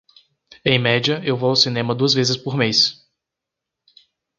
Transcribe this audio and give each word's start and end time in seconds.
Em 0.65 0.79
média, 0.79 1.21
eu 1.23 1.37
vou 1.37 1.49
ao 1.49 1.55
cinema 1.55 1.93
duas 1.93 2.11
vezes 2.15 2.35
por 2.35 2.57
mês. 2.57 3.05